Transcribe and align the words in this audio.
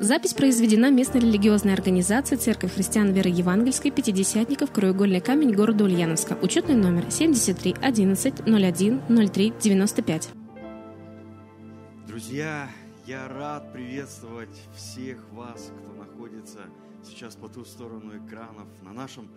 Запись 0.00 0.34
произведена 0.34 0.90
местной 0.90 1.20
религиозной 1.20 1.72
организацией 1.72 2.40
Церковь 2.40 2.74
христиан 2.74 3.12
веры 3.12 3.30
евангельской 3.30 3.90
Пятидесятников 3.90 4.72
Краеугольный 4.72 5.20
камень 5.20 5.52
города 5.52 5.84
Ульяновска. 5.84 6.36
Учетный 6.42 6.74
номер 6.74 7.10
73 7.10 7.76
11 7.80 8.40
01 8.40 9.30
03 9.30 9.54
95. 9.62 10.28
Друзья, 12.08 12.68
я 13.06 13.28
рад 13.28 13.72
приветствовать 13.72 14.56
всех 14.76 15.30
вас, 15.32 15.70
кто 15.78 15.92
находится 15.94 16.60
сейчас 17.04 17.36
по 17.36 17.48
ту 17.48 17.64
сторону 17.64 18.18
экранов 18.18 18.66
на 18.82 18.92
нашем 18.92 19.28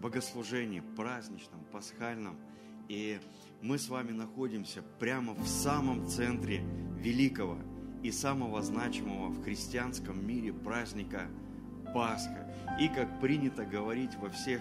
богослужении, 0.00 0.82
праздничном, 0.96 1.64
пасхальном. 1.72 2.36
И 2.88 3.18
мы 3.62 3.78
с 3.78 3.88
вами 3.88 4.12
находимся 4.12 4.82
прямо 5.00 5.34
в 5.34 5.46
самом 5.46 6.06
центре 6.06 6.62
великого 7.00 7.58
и 8.02 8.10
самого 8.12 8.62
значимого 8.62 9.28
в 9.28 9.42
христианском 9.42 10.26
мире 10.26 10.52
праздника 10.52 11.26
Пасха. 11.94 12.46
И 12.80 12.88
как 12.88 13.20
принято 13.20 13.64
говорить 13.64 14.14
во 14.16 14.28
всех, 14.28 14.60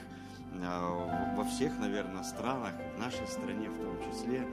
а, 0.64 1.36
во 1.36 1.44
всех, 1.44 1.78
наверное, 1.80 2.24
странах, 2.24 2.74
в 2.96 3.00
нашей 3.00 3.28
стране 3.28 3.70
в 3.70 3.78
том 3.78 4.12
числе, 4.12 4.48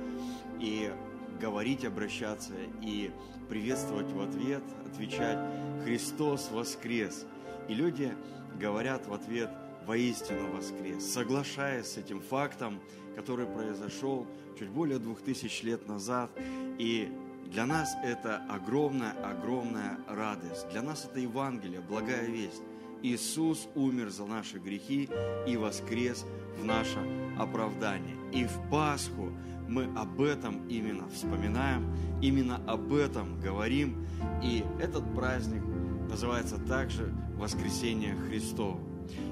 и 0.60 0.92
говорить, 1.40 1.84
обращаться 1.84 2.52
и 2.82 3.10
приветствовать 3.48 4.10
в 4.12 4.20
ответ, 4.20 4.62
отвечать 4.87 5.38
«Христос 5.84 6.51
воскрес!» 6.51 7.26
И 7.68 7.74
люди 7.74 8.12
говорят 8.59 9.06
в 9.06 9.14
ответ 9.14 9.51
«Воистину 9.87 10.52
воскрес!» 10.52 11.04
Соглашаясь 11.04 11.87
с 11.87 11.96
этим 11.96 12.20
фактом, 12.20 12.80
который 13.16 13.46
произошел 13.46 14.26
чуть 14.59 14.68
более 14.68 14.98
двух 14.98 15.20
тысяч 15.20 15.62
лет 15.62 15.87
назад, 15.88 16.30
и 16.78 17.12
для 17.50 17.66
нас 17.66 17.94
это 18.02 18.42
огромная-огромная 18.48 19.98
радость. 20.08 20.68
Для 20.70 20.82
нас 20.82 21.04
это 21.04 21.20
Евангелие, 21.20 21.80
благая 21.80 22.26
весть. 22.26 22.62
Иисус 23.02 23.68
умер 23.74 24.10
за 24.10 24.24
наши 24.24 24.59
грехи 24.59 25.09
и 25.46 25.56
воскрес 25.56 26.24
в 26.59 26.64
наше 26.64 26.98
оправдание. 27.38 28.16
И 28.32 28.45
в 28.45 28.70
Пасху 28.70 29.30
мы 29.68 29.84
об 29.96 30.20
этом 30.20 30.66
именно 30.68 31.09
вспоминаем, 31.09 31.95
именно 32.23 32.60
об 32.66 32.92
этом 32.95 33.40
говорим. 33.40 34.06
И 34.42 34.64
этот 34.80 35.14
праздник 35.14 35.62
называется 36.08 36.58
также 36.58 37.12
Воскресение 37.36 38.16
Христово. 38.16 38.80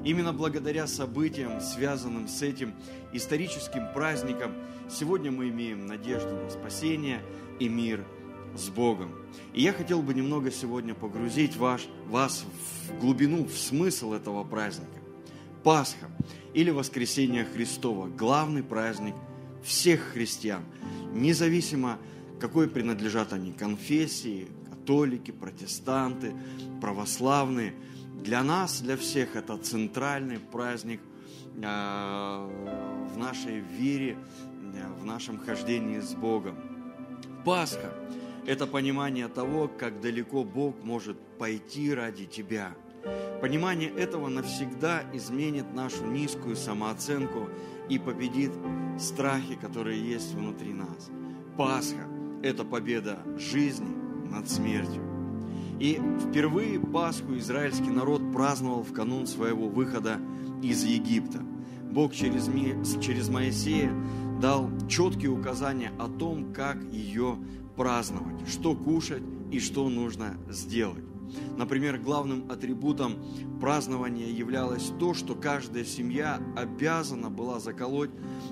Именно 0.04 0.32
благодаря 0.32 0.86
событиям, 0.86 1.60
связанным 1.60 2.28
с 2.28 2.42
этим 2.42 2.74
историческим 3.12 3.92
праздником, 3.94 4.52
сегодня 4.90 5.30
мы 5.30 5.48
имеем 5.48 5.86
надежду 5.86 6.36
на 6.36 6.50
спасение 6.50 7.22
и 7.62 7.68
мир 7.68 8.04
с 8.56 8.68
Богом. 8.68 9.12
И 9.54 9.62
я 9.62 9.72
хотел 9.72 10.02
бы 10.02 10.14
немного 10.14 10.50
сегодня 10.50 10.94
погрузить 10.94 11.56
ваш, 11.56 11.86
вас 12.08 12.44
в 12.88 13.00
глубину, 13.00 13.44
в 13.44 13.56
смысл 13.56 14.12
этого 14.12 14.44
праздника. 14.44 15.00
Пасха 15.62 16.10
или 16.54 16.70
Воскресение 16.70 17.44
Христова– 17.44 18.08
главный 18.18 18.62
праздник 18.62 19.14
всех 19.62 20.00
христиан, 20.00 20.64
независимо 21.12 21.98
какой 22.40 22.68
принадлежат 22.68 23.32
они 23.32 23.52
конфессии, 23.52 24.48
католики, 24.68 25.30
протестанты, 25.30 26.34
православные– 26.80 27.74
для 28.22 28.44
нас, 28.44 28.80
для 28.80 28.96
всех 28.96 29.34
это 29.34 29.56
центральный 29.56 30.38
праздник 30.38 31.00
э, 31.56 31.60
в 31.60 33.18
нашей 33.18 33.58
вере, 33.58 34.16
э, 34.74 35.00
в 35.00 35.04
нашем 35.04 35.38
хождении 35.38 35.98
с 35.98 36.14
Богом. 36.14 36.71
Пасха– 37.44 37.92
это 38.46 38.66
понимание 38.66 39.28
того, 39.28 39.68
как 39.68 40.00
далеко 40.00 40.44
Бог 40.44 40.76
может 40.84 41.18
пойти 41.38 41.92
ради 41.92 42.24
тебя. 42.24 42.72
Понимание 43.40 43.90
этого 43.90 44.28
навсегда 44.28 45.02
изменит 45.12 45.74
нашу 45.74 46.06
низкую 46.06 46.54
самооценку 46.54 47.48
и 47.88 47.98
победит 47.98 48.52
страхи, 48.98 49.56
которые 49.56 50.00
есть 50.00 50.34
внутри 50.34 50.72
нас. 50.72 51.10
Пасха– 51.56 52.06
это 52.44 52.64
победа 52.64 53.18
жизни 53.36 53.92
над 54.30 54.48
смертью. 54.48 55.02
И 55.80 56.00
впервые 56.28 56.78
Пасху 56.78 57.36
израильский 57.38 57.90
народ 57.90 58.32
праздновал 58.32 58.84
в 58.84 58.92
канун 58.92 59.26
своего 59.26 59.68
выхода 59.68 60.20
из 60.62 60.84
Египта. 60.84 61.40
Бог 61.90 62.14
через, 62.14 62.48
через 63.02 63.28
Моисея 63.28 63.92
дал 64.42 64.68
четкие 64.88 65.30
указания 65.30 65.92
о 65.98 66.08
том, 66.08 66.52
как 66.52 66.76
ее 66.92 67.38
праздновать, 67.76 68.46
что 68.48 68.74
кушать 68.74 69.22
и 69.50 69.60
что 69.60 69.88
нужно 69.88 70.36
сделать. 70.50 71.04
Например, 71.56 71.96
главным 71.96 72.50
атрибутом 72.50 73.14
празднования 73.60 74.26
являлось 74.28 74.90
то, 75.00 75.14
что 75.14 75.34
каждая 75.34 75.84
семья 75.84 76.42
обязана 76.56 77.30
была 77.30 77.58
заколоть 77.58 78.10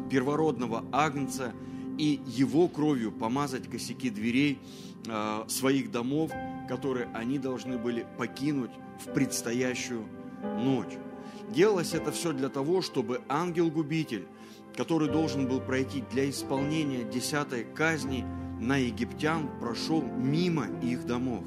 первородного 0.08 0.84
агнца 0.92 1.52
и 1.98 2.20
его 2.24 2.68
кровью 2.68 3.12
помазать 3.12 3.68
косяки 3.68 4.08
дверей 4.08 4.58
э, 5.06 5.44
своих 5.48 5.90
домов 5.90 6.30
которые 6.70 7.08
они 7.14 7.40
должны 7.40 7.78
были 7.78 8.06
покинуть 8.16 8.70
в 9.04 9.12
предстоящую 9.12 10.04
ночь. 10.60 10.92
Делалось 11.48 11.94
это 11.94 12.12
все 12.12 12.32
для 12.32 12.48
того, 12.48 12.80
чтобы 12.80 13.22
ангел-губитель, 13.28 14.28
который 14.76 15.08
должен 15.08 15.46
был 15.46 15.60
пройти 15.60 16.04
для 16.10 16.28
исполнения 16.28 17.04
десятой 17.04 17.64
казни 17.64 18.24
на 18.60 18.76
египтян, 18.76 19.48
прошел 19.60 20.02
мимо 20.02 20.66
их 20.82 21.06
домов. 21.06 21.44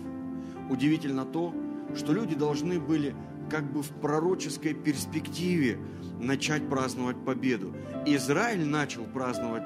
Удивительно 0.69 1.25
то, 1.25 1.53
что 1.95 2.13
люди 2.13 2.35
должны 2.35 2.79
были 2.79 3.15
как 3.49 3.71
бы 3.71 3.83
в 3.83 3.89
пророческой 3.89 4.73
перспективе 4.73 5.77
начать 6.19 6.67
праздновать 6.67 7.17
победу. 7.23 7.75
Израиль 8.05 8.65
начал 8.65 9.03
праздновать 9.03 9.63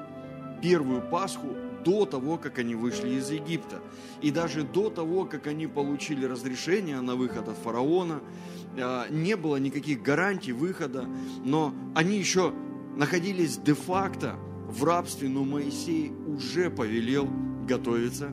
первую 0.60 1.02
Пасху 1.08 1.48
до 1.84 2.04
того, 2.04 2.36
как 2.36 2.58
они 2.58 2.74
вышли 2.74 3.10
из 3.10 3.30
Египта. 3.30 3.80
И 4.20 4.30
даже 4.30 4.62
до 4.62 4.90
того, 4.90 5.24
как 5.24 5.46
они 5.46 5.66
получили 5.66 6.26
разрешение 6.26 7.00
на 7.00 7.14
выход 7.14 7.48
от 7.48 7.56
фараона, 7.56 8.20
а, 8.76 9.08
не 9.08 9.36
было 9.36 9.56
никаких 9.56 10.02
гарантий 10.02 10.52
выхода, 10.52 11.06
но 11.44 11.72
они 11.94 12.18
еще 12.18 12.52
находились 12.98 13.56
де-факто 13.56 14.34
в 14.68 14.84
рабстве, 14.84 15.28
но 15.28 15.44
Моисей 15.44 16.12
уже 16.26 16.68
повелел 16.68 17.28
готовиться 17.66 18.32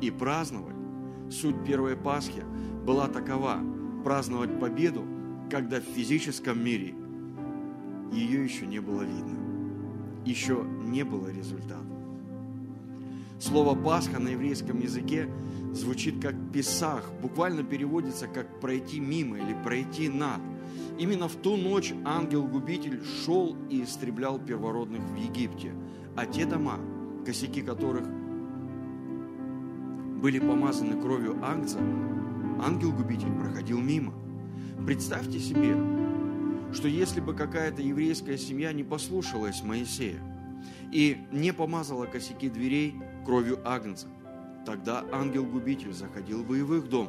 и 0.00 0.10
праздновать. 0.10 0.74
Суть 1.30 1.64
первой 1.64 1.96
Пасхи 1.96 2.42
была 2.84 3.08
такова– 3.08 3.60
праздновать 4.04 4.58
победу, 4.58 5.04
когда 5.50 5.80
в 5.80 5.84
физическом 5.84 6.64
мире 6.64 6.94
ее 8.12 8.42
еще 8.42 8.66
не 8.66 8.80
было 8.80 9.02
видно, 9.02 9.36
еще 10.24 10.64
не 10.84 11.02
было 11.04 11.28
результата. 11.28 11.84
Слово 13.38 13.74
Пасха 13.74 14.18
на 14.18 14.28
еврейском 14.28 14.80
языке 14.80 15.28
звучит 15.76 16.20
как 16.20 16.34
Песах, 16.52 17.04
буквально 17.22 17.62
переводится 17.62 18.26
как 18.26 18.60
пройти 18.60 18.98
мимо 18.98 19.36
или 19.36 19.54
пройти 19.62 20.08
над. 20.08 20.40
Именно 20.98 21.28
в 21.28 21.36
ту 21.36 21.56
ночь 21.56 21.92
ангел-губитель 22.04 23.02
шел 23.04 23.56
и 23.70 23.84
истреблял 23.84 24.38
первородных 24.38 25.02
в 25.02 25.14
Египте, 25.16 25.72
а 26.16 26.26
те 26.26 26.46
дома, 26.46 26.80
косяки 27.24 27.60
которых 27.60 28.06
были 30.20 30.38
помазаны 30.38 31.00
кровью 31.00 31.38
ангца, 31.44 31.78
ангел-губитель 32.64 33.32
проходил 33.38 33.80
мимо. 33.80 34.14
Представьте 34.86 35.38
себе, 35.38 35.76
что 36.72 36.88
если 36.88 37.20
бы 37.20 37.34
какая-то 37.34 37.82
еврейская 37.82 38.38
семья 38.38 38.72
не 38.72 38.82
послушалась 38.82 39.62
Моисея 39.62 40.20
и 40.90 41.18
не 41.32 41.52
помазала 41.52 42.06
косяки 42.06 42.48
дверей, 42.48 42.94
кровью 43.24 43.60
Агнца, 43.64 44.08
тогда 44.66 45.04
ангел-губитель 45.12 45.92
заходил 45.92 46.42
бы 46.42 46.58
и 46.58 46.62
в 46.62 46.74
их 46.74 46.88
дом. 46.88 47.08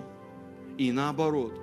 И 0.78 0.91
наоборот, 0.91 1.59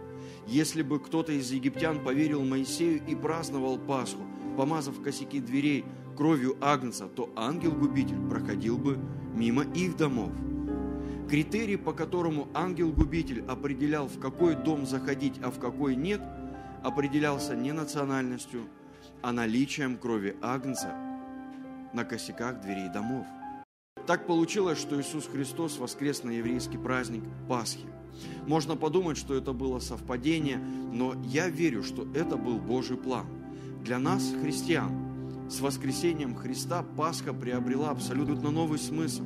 если 0.46 0.82
бы 0.82 0.98
кто-то 0.98 1.32
из 1.32 1.50
египтян 1.50 2.02
поверил 2.02 2.44
Моисею 2.44 3.00
и 3.06 3.14
праздновал 3.14 3.78
Пасху, 3.78 4.22
помазав 4.56 5.00
косяки 5.00 5.40
дверей 5.40 5.84
кровью 6.16 6.56
Агнца, 6.60 7.06
то 7.06 7.30
ангел-губитель 7.36 8.28
проходил 8.28 8.76
бы 8.76 8.98
мимо 9.34 9.62
их 9.62 9.96
домов. 9.96 10.32
Критерий, 11.30 11.76
по 11.76 11.92
которому 11.92 12.48
ангел-губитель 12.54 13.44
определял, 13.48 14.08
в 14.08 14.18
какой 14.18 14.54
дом 14.56 14.86
заходить, 14.86 15.40
а 15.42 15.50
в 15.50 15.58
какой 15.58 15.96
нет, 15.96 16.20
определялся 16.82 17.56
не 17.56 17.72
национальностью, 17.72 18.64
а 19.22 19.32
наличием 19.32 19.96
крови 19.96 20.36
Агнца 20.42 20.92
на 21.94 22.04
косяках 22.04 22.60
дверей 22.60 22.90
домов. 22.92 23.26
Так 24.06 24.26
получилось, 24.26 24.78
что 24.78 25.00
Иисус 25.00 25.26
Христос 25.26 25.78
воскрес 25.78 26.24
на 26.24 26.30
еврейский 26.30 26.76
праздник 26.76 27.22
Пасхи. 27.48 27.86
Можно 28.46 28.76
подумать, 28.76 29.16
что 29.16 29.34
это 29.34 29.52
было 29.52 29.78
совпадение, 29.78 30.58
но 30.58 31.14
я 31.24 31.48
верю, 31.48 31.82
что 31.82 32.06
это 32.14 32.36
был 32.36 32.58
Божий 32.58 32.96
план. 32.96 33.26
Для 33.82 33.98
нас, 33.98 34.32
христиан, 34.42 35.48
с 35.50 35.60
воскресением 35.60 36.34
Христа 36.34 36.84
Пасха 36.96 37.32
приобрела 37.32 37.90
абсолютно 37.90 38.50
новый 38.50 38.78
смысл. 38.78 39.24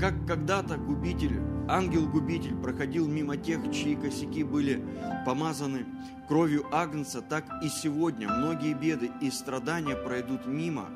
Как 0.00 0.14
когда-то 0.26 0.76
губитель 0.76 1.40
ангел-губитель 1.68 2.56
проходил 2.56 3.06
мимо 3.06 3.36
тех, 3.36 3.70
чьи 3.72 3.94
косяки 3.94 4.42
были 4.42 4.82
помазаны 5.26 5.84
кровью 6.28 6.64
Агнца, 6.72 7.20
так 7.20 7.44
и 7.62 7.68
сегодня 7.68 8.28
многие 8.28 8.74
беды 8.74 9.10
и 9.20 9.30
страдания 9.30 9.96
пройдут 9.96 10.46
мимо, 10.46 10.86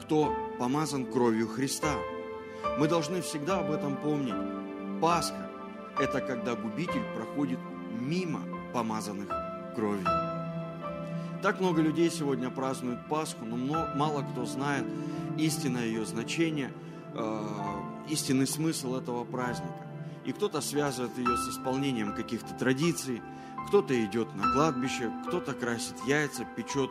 кто 0.00 0.34
помазан 0.58 1.04
кровью 1.04 1.48
Христа. 1.48 1.96
Мы 2.78 2.88
должны 2.88 3.20
всегда 3.20 3.58
об 3.60 3.70
этом 3.70 3.96
помнить. 3.96 4.34
Пасха– 5.00 5.50
это 6.00 6.20
когда 6.20 6.54
губитель 6.54 7.04
проходит 7.14 7.58
мимо 8.00 8.40
помазанных 8.72 9.28
кровью. 9.74 10.06
Так 11.42 11.60
много 11.60 11.82
людей 11.82 12.08
сегодня 12.10 12.50
празднуют 12.50 13.06
Пасху, 13.08 13.44
но 13.44 13.88
мало 13.96 14.22
кто 14.22 14.46
знает 14.46 14.84
истинное 15.36 15.86
ее 15.86 16.06
значение, 16.06 16.72
э, 17.14 17.40
истинный 18.08 18.46
смысл 18.46 18.96
этого 18.96 19.24
праздника. 19.24 19.86
И 20.24 20.32
кто-то 20.32 20.60
связывает 20.60 21.18
ее 21.18 21.36
с 21.36 21.48
исполнением 21.50 22.14
каких-то 22.14 22.54
традиций, 22.54 23.20
кто-то 23.68 23.92
идет 24.04 24.34
на 24.34 24.52
кладбище, 24.52 25.10
кто-то 25.26 25.52
красит 25.52 25.96
яйца, 26.06 26.44
печет 26.56 26.90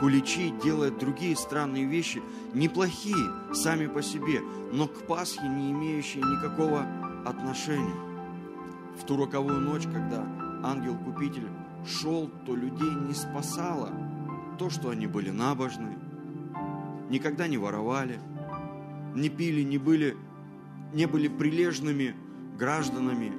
куличи, 0.00 0.52
делает 0.62 0.98
другие 0.98 1.36
странные 1.36 1.84
вещи, 1.84 2.22
неплохие 2.52 3.54
сами 3.54 3.86
по 3.86 4.02
себе, 4.02 4.40
но 4.72 4.86
к 4.86 5.06
Пасхе 5.06 5.46
не 5.48 5.70
имеющие 5.72 6.22
никакого 6.22 6.86
отношения. 7.24 7.94
В 9.00 9.04
ту 9.04 9.16
роковую 9.16 9.60
ночь, 9.60 9.84
когда 9.84 10.26
ангел-купитель 10.62 11.48
шел, 11.86 12.30
то 12.46 12.54
людей 12.54 12.94
не 12.94 13.14
спасало 13.14 13.90
то, 14.58 14.70
что 14.70 14.90
они 14.90 15.06
были 15.06 15.30
набожны, 15.30 15.98
никогда 17.10 17.48
не 17.48 17.58
воровали, 17.58 18.18
не 19.14 19.28
пили, 19.28 19.62
не 19.62 19.78
были, 19.78 20.16
не 20.92 21.06
были 21.06 21.28
прилежными 21.28 22.14
гражданами. 22.58 23.32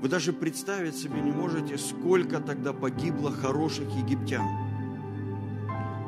Вы 0.00 0.08
даже 0.08 0.32
представить 0.32 0.96
себе 0.96 1.20
не 1.20 1.30
можете, 1.30 1.78
сколько 1.78 2.40
тогда 2.40 2.72
погибло 2.72 3.30
хороших 3.30 3.88
египтян. 3.90 4.61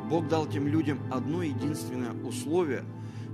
Бог 0.08 0.28
дал 0.28 0.46
тем 0.46 0.66
людям 0.66 0.98
одно 1.10 1.42
единственное 1.42 2.12
условие 2.22 2.84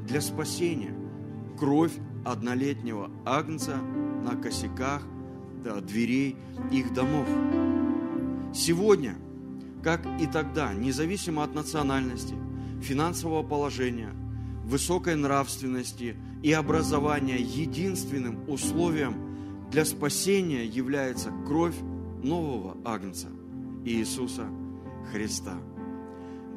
для 0.07 0.21
спасения– 0.21 0.95
кровь 1.59 1.93
однолетнего 2.25 3.11
агнца 3.27 3.77
на 3.77 4.35
косяках 4.35 5.03
да, 5.63 5.81
дверей 5.81 6.37
их 6.73 6.93
домов. 6.95 7.27
Сегодня, 8.55 9.17
как 9.83 10.01
и 10.21 10.27
тогда, 10.27 10.73
независимо 10.73 11.45
от 11.45 11.55
национальности, 11.55 12.35
финансового 12.83 13.43
положения, 13.47 14.13
высокой 14.65 15.17
нравственности 15.17 16.17
и 16.43 16.53
образования, 16.53 17.37
единственным 17.37 18.49
условием 18.49 19.69
для 19.71 19.85
спасения 19.85 20.65
является 20.65 21.31
кровь 21.47 21.77
нового 22.23 22.77
Агнца 22.85 23.29
Иисуса 23.85 24.47
Христа. 25.13 25.59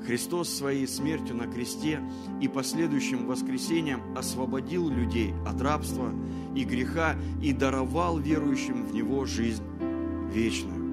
Христос 0.06 0.50
своей 0.50 0.88
смертью 0.88 1.36
на 1.36 1.48
кресте 1.48 2.02
и 2.42 2.48
последующим 2.48 3.26
воскресением 3.26 4.02
освободил 4.18 4.90
людей 4.90 5.34
от 5.46 5.62
рабства 5.62 6.12
и 6.56 6.64
греха 6.64 7.16
и 7.42 7.54
даровал 7.54 8.18
верующим 8.20 8.86
в 8.86 8.94
Него 8.94 9.26
жизнь 9.26 9.64
вечную. 10.32 10.84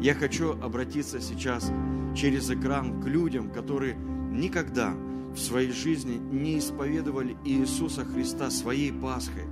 Я 0.00 0.14
хочу 0.14 0.52
обратиться 0.60 1.20
сейчас 1.20 1.72
через 2.16 2.50
экран 2.50 3.02
к 3.02 3.06
людям, 3.06 3.50
которые 3.50 3.96
никогда 3.96 4.94
в 5.34 5.38
своей 5.38 5.72
жизни 5.72 6.16
не 6.16 6.58
исповедовали 6.58 7.36
Иисуса 7.44 8.04
Христа 8.04 8.50
своей 8.50 8.92
Пасхой, 8.92 9.44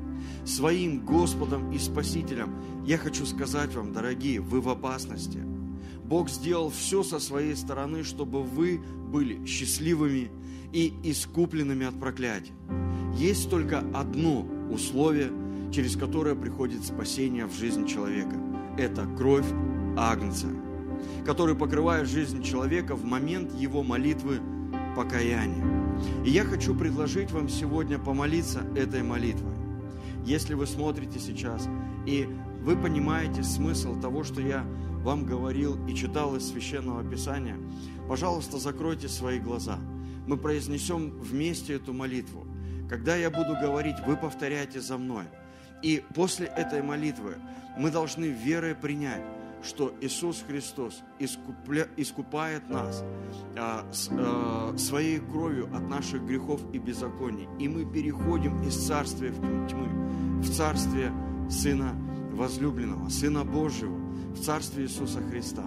своим 0.45 1.05
Господом 1.05 1.73
и 1.73 1.79
Спасителем. 1.79 2.55
Я 2.85 2.99
хочу 2.99 3.25
сказать 3.27 3.75
вам, 3.75 3.93
дорогие, 3.93 4.41
вы 4.41 4.61
в 4.61 4.69
опасности. 4.69 5.41
Бог 6.11 6.29
сделал 6.29 6.71
все 6.71 7.05
со 7.05 7.21
своей 7.21 7.55
стороны, 7.55 8.03
чтобы 8.03 8.43
вы 8.43 8.81
были 9.13 9.47
счастливыми 9.47 10.29
и 10.73 10.93
искупленными 11.05 11.87
от 11.87 12.01
проклятия. 12.01 12.53
Есть 13.17 13.49
только 13.49 13.85
одно 13.95 14.45
условие, 14.73 15.31
через 15.73 15.97
которое 15.97 16.35
приходит 16.35 16.85
спасение 16.85 17.47
в 17.47 17.55
жизнь 17.55 17.87
человека. 17.87 18.35
Это 18.77 19.07
кровь 19.17 19.47
Агнца, 19.97 20.49
который 21.25 21.55
покрывает 21.55 22.09
жизнь 22.09 22.43
человека 22.43 22.97
в 22.97 23.05
момент 23.05 23.55
его 23.55 23.85
молитвы 23.85 24.41
покаяния. 24.97 25.65
И 26.25 26.31
я 26.31 26.45
хочу 26.45 26.75
предложить 26.75 27.31
вам 27.31 27.49
сегодня 27.49 28.01
помолиться 28.01 28.63
этой 28.75 29.05
молитвой. 29.05 29.55
Если 30.27 30.55
вы 30.55 30.67
смотрите 30.67 31.21
сейчас 31.21 31.69
и 32.05 32.29
вы 32.63 32.77
понимаете 32.77 33.43
смысл 33.43 33.99
того, 34.01 34.23
что 34.23 34.41
я 34.41 34.65
вам 35.03 35.25
говорил 35.25 35.85
и 35.87 35.95
читал 35.95 36.37
из 36.37 36.49
Священного 36.49 37.09
Писания, 37.09 37.57
пожалуйста, 38.09 38.59
закройте 38.59 39.09
свои 39.09 39.39
глаза. 39.39 39.79
Мы 40.27 40.37
произнесем 40.37 41.11
вместе 41.21 41.75
эту 41.75 41.93
молитву. 41.93 42.47
Когда 42.89 43.17
я 43.17 43.31
буду 43.31 43.55
говорить, 43.61 43.97
вы 44.07 44.17
повторяйте 44.17 44.81
за 44.81 44.99
мной. 44.99 45.25
И 45.83 46.05
после 46.15 46.47
этой 46.47 46.83
молитвы 46.83 47.37
мы 47.79 47.91
должны 47.91 48.27
верой 48.27 48.75
принять, 48.75 49.23
что 49.63 49.95
Иисус 50.01 50.45
Христос 50.47 51.03
искупля, 51.19 51.89
искупает 51.97 52.69
нас 52.69 53.03
а, 53.57 53.87
с, 53.93 54.09
а, 54.11 54.77
своей 54.77 55.19
кровью 55.19 55.67
от 55.75 55.89
наших 55.89 56.25
грехов 56.25 56.61
и 56.73 56.79
беззаконий. 56.79 57.49
И 57.59 57.69
мы 57.69 57.91
переходим 57.91 58.63
из 58.63 58.87
царствия 58.87 59.31
в 59.31 59.69
тьмы 59.69 60.41
в 60.41 60.51
царствие 60.51 61.13
Сына 61.51 61.95
возлюбленного, 62.33 63.09
Сына 63.09 63.45
Божьего, 63.45 63.97
в 64.35 64.41
царствие 64.41 64.87
Иисуса 64.87 65.21
Христа. 65.21 65.65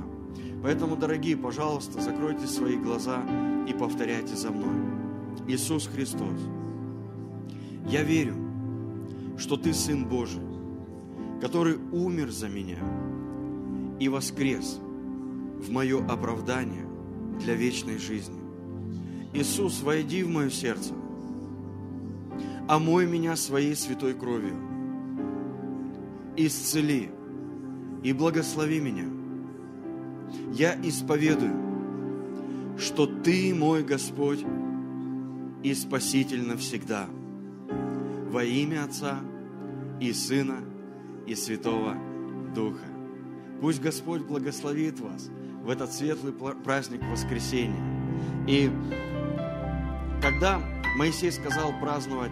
Поэтому, 0.62 0.96
дорогие, 0.96 1.36
пожалуйста, 1.36 2.02
закройте 2.02 2.48
свои 2.48 2.78
глаза 2.78 3.22
и 3.68 3.74
повторяйте 3.74 4.36
за 4.36 4.50
мной. 4.52 4.76
Иисус 5.48 5.88
Христос, 5.88 6.40
я 7.88 8.04
верю, 8.04 8.36
что 9.38 9.58
Ты 9.58 9.74
Сын 9.74 10.06
Божий, 10.06 10.42
который 11.42 11.78
умер 11.92 12.32
за 12.32 12.48
меня, 12.48 12.80
и 14.00 14.08
воскрес 14.08 14.80
в 15.60 15.70
мое 15.70 16.06
оправдание 16.06 16.86
для 17.40 17.56
вечной 17.56 17.98
жизни. 17.98 18.40
Иисус, 19.34 19.82
войди 19.82 20.24
в 20.24 20.30
мое 20.30 20.50
сердце, 20.50 20.94
омой 22.68 23.06
меня 23.06 23.36
своей 23.36 23.76
святой 23.76 24.14
кровью, 24.14 24.56
исцели 26.38 27.10
и 28.04 28.14
благослови 28.14 28.80
меня. 28.80 29.06
Я 30.52 30.76
исповедую, 30.82 32.78
что 32.78 33.06
Ты 33.06 33.54
мой 33.54 33.84
Господь 33.84 34.44
и 35.64 35.74
Спаситель 35.74 36.46
навсегда. 36.48 37.08
Во 38.30 38.44
имя 38.44 38.86
Отца 38.86 39.20
и 40.00 40.12
Сына 40.12 40.58
и 41.28 41.36
Святого 41.36 41.96
Духа. 42.56 42.86
Пусть 43.62 43.82
Господь 43.82 44.24
благословит 44.24 45.00
вас 45.00 45.30
в 45.64 45.70
этот 45.70 45.94
светлый 45.94 46.34
праздник 46.34 47.02
воскресения. 47.10 47.82
И 48.48 48.70
когда 50.22 50.60
Моисей 50.98 51.32
сказал 51.32 51.74
праздновать 51.80 52.32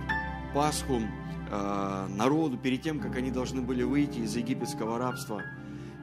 Пасху 0.54 1.02
народу 1.52 2.58
перед 2.58 2.82
тем, 2.82 3.00
как 3.00 3.16
они 3.18 3.30
должны 3.32 3.62
были 3.62 3.84
выйти 3.84 4.20
из 4.20 4.36
египетского 4.36 4.98
рабства, 4.98 5.42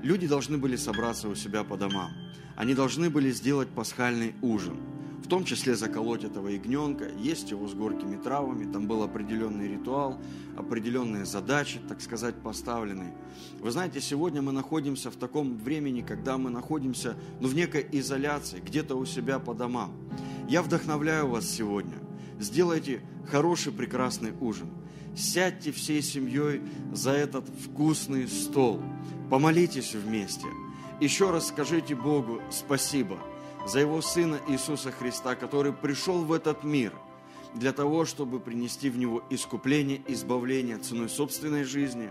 люди 0.02 0.26
должны 0.26 0.58
были 0.58 0.76
собраться 0.76 1.28
у 1.28 1.34
себя 1.34 1.64
по 1.64 1.76
домам. 1.76 2.10
Они 2.56 2.74
должны 2.74 3.08
были 3.10 3.30
сделать 3.30 3.68
пасхальный 3.68 4.34
ужин– 4.42 4.76
в 5.28 5.30
том 5.30 5.44
числе 5.44 5.76
заколоть 5.76 6.24
этого 6.24 6.48
ягненка, 6.48 7.10
есть 7.18 7.50
его 7.50 7.68
с 7.68 7.74
горькими 7.74 8.16
травами, 8.16 8.72
там 8.72 8.86
был 8.86 9.02
определенный 9.02 9.68
ритуал, 9.68 10.18
определенные 10.56 11.26
задачи, 11.26 11.80
так 11.86 12.00
сказать, 12.00 12.36
поставлены. 12.36 13.12
Вы 13.60 13.70
знаете, 13.70 14.00
сегодня 14.00 14.40
мы 14.40 14.52
находимся 14.52 15.10
в 15.10 15.16
таком 15.16 15.58
времени, 15.58 16.00
когда 16.00 16.38
мы 16.38 16.48
находимся 16.48 17.14
ну, 17.40 17.48
в 17.48 17.54
некой 17.54 17.86
изоляции, 17.92 18.60
где-то 18.60 18.94
у 18.96 19.04
себя 19.04 19.38
по 19.38 19.52
домам. 19.52 19.92
Я 20.48 20.62
вдохновляю 20.62 21.26
вас 21.28 21.46
сегодня. 21.46 21.98
Сделайте 22.40 23.02
хороший, 23.30 23.72
прекрасный 23.72 24.32
ужин. 24.40 24.70
Сядьте 25.16 25.72
всей 25.72 26.02
семьей 26.02 26.62
за 26.92 27.12
этот 27.12 27.44
вкусный 27.48 28.28
стол. 28.28 28.80
Помолитесь 29.30 29.94
вместе. 29.94 30.46
Еще 31.00 31.30
раз 31.30 31.48
скажите 31.48 31.94
Богу 31.94 32.40
спасибо– 32.50 33.18
за 33.68 33.80
Его 33.80 34.00
Сына 34.00 34.40
Иисуса 34.48 34.90
Христа, 34.90 35.34
который 35.34 35.72
пришел 35.72 36.24
в 36.24 36.32
этот 36.32 36.64
мир 36.64 36.92
для 37.54 37.72
того, 37.72 38.04
чтобы 38.04 38.40
принести 38.40 38.88
в 38.88 38.96
него 38.96 39.22
искупление, 39.30 40.00
избавление 40.06 40.78
ценой 40.78 41.08
собственной 41.08 41.64
жизни, 41.64 42.10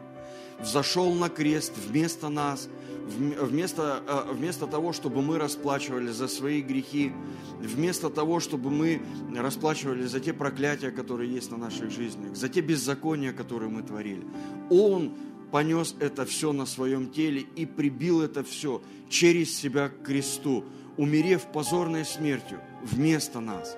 взошел 0.60 1.14
на 1.14 1.30
крест 1.30 1.74
вместо 1.78 2.30
нас, 2.30 2.70
вместо, 3.08 4.04
э, 4.08 4.34
вместо 4.34 4.68
того, 4.68 4.94
чтобы 4.94 5.22
мы 5.22 5.38
расплачивали 5.38 6.10
за 6.10 6.28
свои 6.28 6.62
грехи, 6.62 7.12
вместо 7.60 8.10
того, 8.10 8.40
чтобы 8.40 8.70
мы 8.70 9.02
расплачивали 9.36 10.06
за 10.06 10.20
те 10.20 10.34
проклятия, 10.34 10.92
которые 10.92 11.34
есть 11.34 11.52
на 11.52 11.58
наших 11.58 11.90
жизнях, 11.92 12.36
за 12.36 12.50
те 12.50 12.62
беззакония, 12.62 13.34
которые 13.34 13.70
мы 13.70 13.84
творили. 13.84 14.26
Он 14.70 15.14
понес 15.52 15.96
это 16.00 16.26
все 16.26 16.52
на 16.52 16.66
своем 16.66 17.10
теле 17.10 17.46
и 17.56 17.66
прибил 17.66 18.22
это 18.22 18.44
все 18.44 18.82
через 19.10 19.56
себя 19.56 19.90
к 19.90 20.04
кресту, 20.04 20.66
умерев 20.98 21.46
позорной 21.54 22.06
смертью 22.06 22.60
вместо 22.84 23.40
нас, 23.40 23.78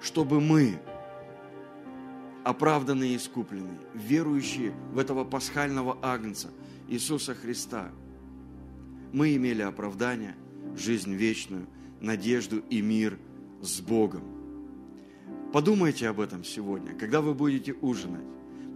чтобы 0.00 0.40
мы, 0.40 0.78
оправданные 2.44 3.14
и 3.14 3.16
искупленные, 3.16 3.78
верующие 3.94 4.72
в 4.92 4.98
этого 4.98 5.24
пасхального 5.24 5.98
агнца 6.02 6.50
Иисуса 6.88 7.34
Христа, 7.34 7.90
мы 9.12 9.34
имели 9.36 9.62
оправдание, 9.62 10.36
жизнь 10.76 11.12
вечную, 11.12 11.66
надежду 12.00 12.62
и 12.70 12.80
мир 12.80 13.18
с 13.62 13.80
Богом. 13.80 14.22
Подумайте 15.52 16.08
об 16.08 16.20
этом 16.20 16.44
сегодня, 16.44 16.94
когда 16.94 17.20
вы 17.20 17.34
будете 17.34 17.74
ужинать. 17.80 18.24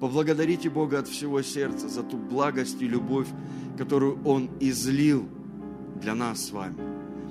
Поблагодарите 0.00 0.68
Бога 0.68 0.98
от 0.98 1.08
всего 1.08 1.40
сердца 1.40 1.88
за 1.88 2.02
ту 2.02 2.18
благость 2.18 2.82
и 2.82 2.88
любовь, 2.88 3.28
которую 3.78 4.20
Он 4.24 4.50
излил 4.60 5.28
для 6.00 6.14
нас 6.14 6.46
с 6.46 6.50
вами. 6.50 6.76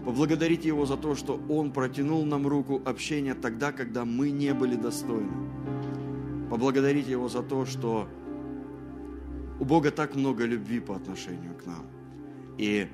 Поблагодарите 0.05 0.69
Его 0.69 0.85
за 0.85 0.97
то, 0.97 1.15
что 1.15 1.41
Он 1.49 1.71
протянул 1.71 2.25
нам 2.25 2.47
руку 2.47 2.81
общения 2.85 3.35
тогда, 3.35 3.71
когда 3.71 4.05
мы 4.05 4.31
не 4.31 4.53
были 4.53 4.75
достойны. 4.75 5.31
Поблагодарите 6.49 7.11
Его 7.11 7.27
за 7.27 7.43
то, 7.43 7.65
что 7.65 8.07
у 9.59 9.65
Бога 9.65 9.91
так 9.91 10.15
много 10.15 10.45
любви 10.45 10.79
по 10.79 10.95
отношению 10.95 11.55
к 11.55 11.65
нам. 11.65 11.85
И 12.57 12.87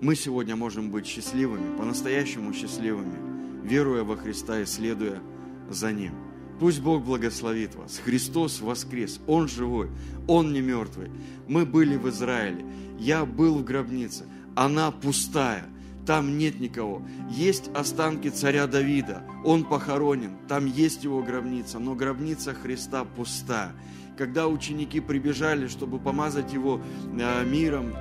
мы 0.00 0.14
сегодня 0.14 0.56
можем 0.56 0.90
быть 0.90 1.06
счастливыми, 1.06 1.76
по-настоящему 1.76 2.52
счастливыми, 2.52 3.66
веруя 3.66 4.04
во 4.04 4.16
Христа 4.16 4.60
и 4.60 4.64
следуя 4.64 5.20
за 5.68 5.92
Ним. 5.92 6.14
Пусть 6.60 6.80
Бог 6.80 7.04
благословит 7.04 7.76
вас. 7.76 8.00
Христос 8.04 8.60
воскрес. 8.60 9.20
Он 9.26 9.46
живой. 9.48 9.90
Он 10.26 10.52
не 10.52 10.60
мертвый. 10.60 11.10
Мы 11.46 11.64
были 11.64 11.96
в 11.96 12.08
Израиле. 12.08 12.64
Я 12.98 13.24
был 13.24 13.58
в 13.58 13.64
гробнице. 13.64 14.24
Она 14.56 14.90
пустая. 14.90 15.66
Там 16.04 16.36
нет 16.36 16.58
никого. 16.58 17.02
Есть 17.30 17.70
останки 17.74 18.28
царя 18.28 18.66
Давида. 18.66 19.22
Он 19.44 19.64
похоронен. 19.64 20.32
Там 20.48 20.66
есть 20.66 21.04
его 21.04 21.22
гробница. 21.22 21.78
Но 21.78 21.94
гробница 21.94 22.54
Христа 22.54 23.04
пуста 23.04 23.72
когда 24.18 24.48
ученики 24.48 24.98
прибежали, 24.98 25.68
чтобы 25.68 26.00
помазать 26.00 26.52
его 26.52 26.80
э, 27.18 27.44
миром, 27.46 27.94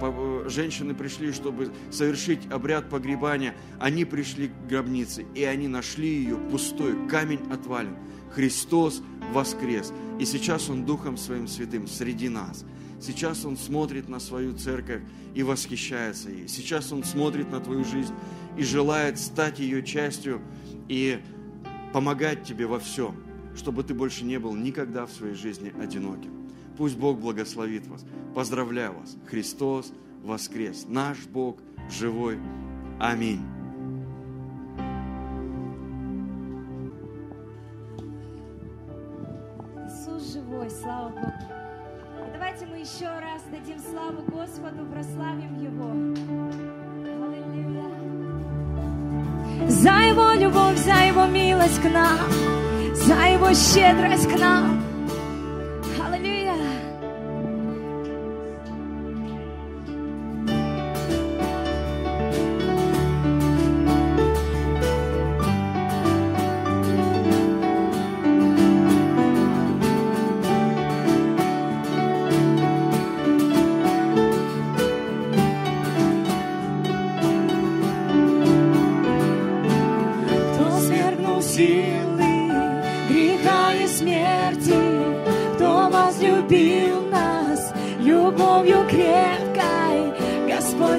женщины 0.49 0.95
пришли, 0.95 1.31
чтобы 1.31 1.71
совершить 1.91 2.51
обряд 2.51 2.89
погребания, 2.89 3.53
они 3.79 4.03
пришли 4.03 4.47
к 4.47 4.67
гробнице, 4.67 5.25
и 5.35 5.43
они 5.43 5.67
нашли 5.67 6.09
ее 6.09 6.35
пустой, 6.35 7.07
камень 7.07 7.41
отвален. 7.51 7.95
Христос 8.31 9.03
воскрес, 9.31 9.93
и 10.19 10.25
сейчас 10.25 10.69
Он 10.69 10.85
Духом 10.85 11.17
Своим 11.17 11.47
Святым 11.47 11.87
среди 11.87 12.29
нас. 12.29 12.65
Сейчас 12.99 13.45
Он 13.45 13.55
смотрит 13.55 14.09
на 14.09 14.19
свою 14.19 14.57
церковь 14.57 15.03
и 15.35 15.43
восхищается 15.43 16.31
ей. 16.31 16.47
Сейчас 16.47 16.91
Он 16.91 17.03
смотрит 17.03 17.51
на 17.51 17.59
твою 17.59 17.85
жизнь 17.85 18.13
и 18.57 18.63
желает 18.63 19.19
стать 19.19 19.59
ее 19.59 19.83
частью 19.83 20.41
и 20.89 21.19
помогать 21.93 22.43
тебе 22.43 22.65
во 22.65 22.79
всем 22.79 23.26
чтобы 23.57 23.83
ты 23.83 23.93
больше 23.93 24.23
не 24.23 24.37
был 24.39 24.55
никогда 24.55 25.05
в 25.05 25.11
своей 25.11 25.33
жизни 25.33 25.73
одиноким. 25.81 26.31
Пусть 26.77 26.95
Бог 26.95 27.19
благословит 27.19 27.87
вас. 27.87 28.05
Поздравляю 28.35 28.93
вас. 28.93 29.17
Христос 29.25 29.91
воскрес. 30.23 30.85
Наш 30.87 31.17
Бог 31.25 31.57
живой. 31.89 32.37
Аминь. 32.99 33.41
Иисус 39.87 40.33
живой, 40.33 40.69
слава 40.69 41.09
Богу. 41.09 41.33
Давайте 42.33 42.65
мы 42.67 42.77
еще 42.77 43.05
раз 43.05 43.41
дадим 43.51 43.79
славу 43.79 44.21
Господу, 44.27 44.85
прославим 44.85 45.59
Его. 45.59 45.91
Аллилуйя. 47.03 47.87
За 49.67 49.89
Его 49.89 50.33
любовь, 50.33 50.77
за 50.77 51.07
Его 51.07 51.25
милость 51.25 51.81
к 51.81 51.85
нам 51.85 52.56
за 53.07 53.13
Его 53.13 53.53
щедрость 53.53 54.27
к 54.27 54.37
нам. 54.37 54.76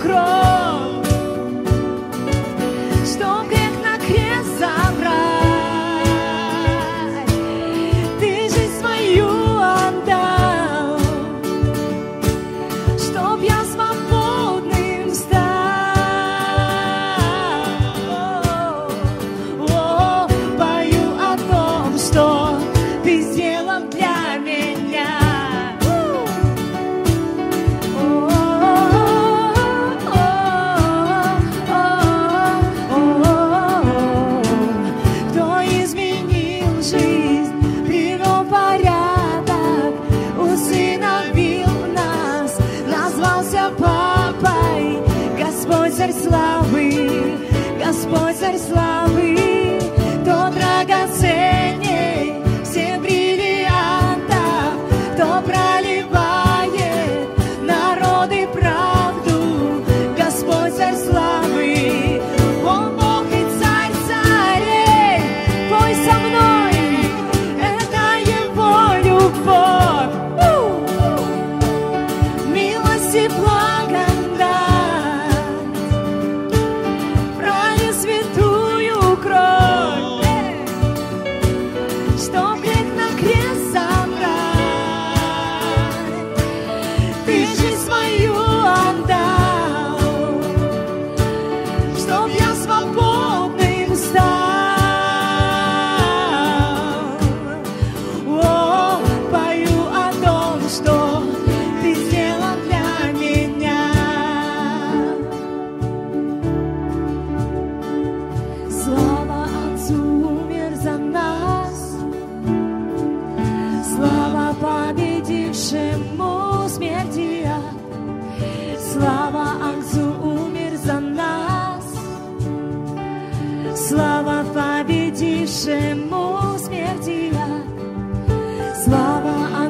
cross. 0.00 0.47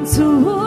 Слава 0.09 0.58